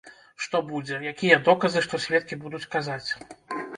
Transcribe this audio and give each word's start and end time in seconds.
Што 0.45 0.61
будзе, 0.69 0.95
якія 1.11 1.37
доказы, 1.49 1.83
што 1.89 2.01
сведкі 2.07 2.41
будуць 2.47 2.67
казаць. 2.77 3.09